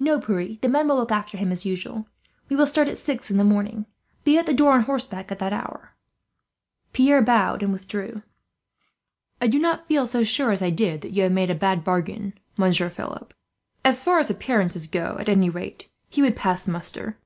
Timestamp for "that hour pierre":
5.38-7.22